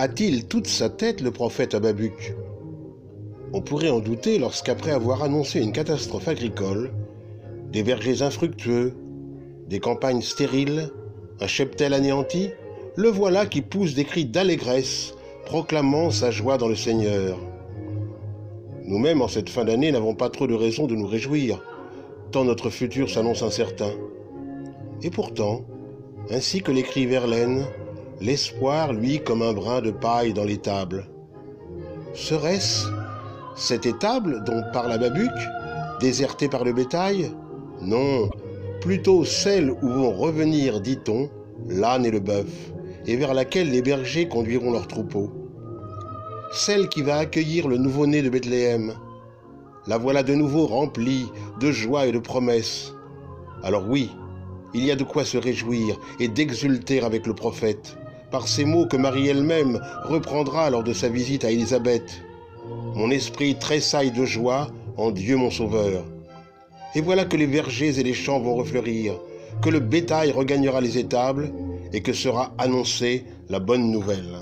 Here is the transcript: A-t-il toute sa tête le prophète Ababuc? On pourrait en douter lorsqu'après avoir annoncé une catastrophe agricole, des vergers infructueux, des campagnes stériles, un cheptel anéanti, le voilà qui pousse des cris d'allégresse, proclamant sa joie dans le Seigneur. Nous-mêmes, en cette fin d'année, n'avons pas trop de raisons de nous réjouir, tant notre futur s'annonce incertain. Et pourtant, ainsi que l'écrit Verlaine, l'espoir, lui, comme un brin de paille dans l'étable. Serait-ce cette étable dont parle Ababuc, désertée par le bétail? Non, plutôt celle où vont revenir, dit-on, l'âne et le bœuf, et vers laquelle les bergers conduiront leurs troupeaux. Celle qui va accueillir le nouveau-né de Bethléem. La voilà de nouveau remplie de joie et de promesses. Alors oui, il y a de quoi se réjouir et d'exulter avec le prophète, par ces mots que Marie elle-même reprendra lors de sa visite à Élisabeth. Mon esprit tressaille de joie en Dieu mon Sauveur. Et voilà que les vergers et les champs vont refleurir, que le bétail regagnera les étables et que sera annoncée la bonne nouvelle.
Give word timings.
A-t-il 0.00 0.46
toute 0.46 0.68
sa 0.68 0.90
tête 0.90 1.20
le 1.20 1.32
prophète 1.32 1.74
Ababuc? 1.74 2.36
On 3.52 3.60
pourrait 3.60 3.90
en 3.90 3.98
douter 3.98 4.38
lorsqu'après 4.38 4.92
avoir 4.92 5.24
annoncé 5.24 5.60
une 5.60 5.72
catastrophe 5.72 6.28
agricole, 6.28 6.92
des 7.72 7.82
vergers 7.82 8.22
infructueux, 8.22 8.94
des 9.66 9.80
campagnes 9.80 10.22
stériles, 10.22 10.92
un 11.40 11.48
cheptel 11.48 11.92
anéanti, 11.94 12.50
le 12.94 13.08
voilà 13.08 13.44
qui 13.46 13.60
pousse 13.60 13.94
des 13.94 14.04
cris 14.04 14.24
d'allégresse, 14.24 15.16
proclamant 15.46 16.12
sa 16.12 16.30
joie 16.30 16.58
dans 16.58 16.68
le 16.68 16.76
Seigneur. 16.76 17.36
Nous-mêmes, 18.84 19.20
en 19.20 19.26
cette 19.26 19.50
fin 19.50 19.64
d'année, 19.64 19.90
n'avons 19.90 20.14
pas 20.14 20.30
trop 20.30 20.46
de 20.46 20.54
raisons 20.54 20.86
de 20.86 20.94
nous 20.94 21.08
réjouir, 21.08 21.60
tant 22.30 22.44
notre 22.44 22.70
futur 22.70 23.10
s'annonce 23.10 23.42
incertain. 23.42 23.90
Et 25.02 25.10
pourtant, 25.10 25.64
ainsi 26.30 26.62
que 26.62 26.70
l'écrit 26.70 27.06
Verlaine, 27.06 27.64
l'espoir, 28.20 28.92
lui, 28.92 29.20
comme 29.20 29.42
un 29.42 29.52
brin 29.52 29.80
de 29.80 29.90
paille 29.90 30.32
dans 30.32 30.44
l'étable. 30.44 31.06
Serait-ce 32.14 32.86
cette 33.54 33.86
étable 33.86 34.44
dont 34.44 34.62
parle 34.72 34.92
Ababuc, 34.92 35.30
désertée 36.00 36.48
par 36.48 36.64
le 36.64 36.72
bétail? 36.72 37.30
Non, 37.82 38.30
plutôt 38.80 39.24
celle 39.24 39.70
où 39.70 39.88
vont 39.88 40.12
revenir, 40.12 40.80
dit-on, 40.80 41.28
l'âne 41.68 42.06
et 42.06 42.10
le 42.10 42.20
bœuf, 42.20 42.72
et 43.06 43.16
vers 43.16 43.34
laquelle 43.34 43.70
les 43.70 43.82
bergers 43.82 44.28
conduiront 44.28 44.72
leurs 44.72 44.88
troupeaux. 44.88 45.30
Celle 46.52 46.88
qui 46.88 47.02
va 47.02 47.16
accueillir 47.16 47.68
le 47.68 47.76
nouveau-né 47.76 48.22
de 48.22 48.30
Bethléem. 48.30 48.94
La 49.86 49.98
voilà 49.98 50.22
de 50.22 50.34
nouveau 50.34 50.66
remplie 50.66 51.26
de 51.60 51.70
joie 51.70 52.06
et 52.06 52.12
de 52.12 52.18
promesses. 52.18 52.94
Alors 53.62 53.88
oui, 53.88 54.10
il 54.74 54.84
y 54.84 54.90
a 54.90 54.96
de 54.96 55.04
quoi 55.04 55.24
se 55.24 55.38
réjouir 55.38 55.98
et 56.20 56.28
d'exulter 56.28 57.02
avec 57.02 57.26
le 57.26 57.34
prophète, 57.34 57.96
par 58.30 58.48
ces 58.48 58.64
mots 58.64 58.86
que 58.86 58.96
Marie 58.96 59.28
elle-même 59.28 59.80
reprendra 60.04 60.70
lors 60.70 60.82
de 60.82 60.92
sa 60.92 61.08
visite 61.08 61.44
à 61.44 61.50
Élisabeth. 61.50 62.22
Mon 62.94 63.10
esprit 63.10 63.56
tressaille 63.56 64.10
de 64.10 64.24
joie 64.24 64.68
en 64.96 65.10
Dieu 65.10 65.36
mon 65.36 65.50
Sauveur. 65.50 66.04
Et 66.94 67.00
voilà 67.00 67.24
que 67.24 67.36
les 67.36 67.46
vergers 67.46 67.98
et 67.98 68.02
les 68.02 68.14
champs 68.14 68.40
vont 68.40 68.56
refleurir, 68.56 69.14
que 69.62 69.70
le 69.70 69.80
bétail 69.80 70.30
regagnera 70.32 70.80
les 70.80 70.98
étables 70.98 71.52
et 71.92 72.02
que 72.02 72.12
sera 72.12 72.52
annoncée 72.58 73.24
la 73.48 73.60
bonne 73.60 73.90
nouvelle. 73.90 74.36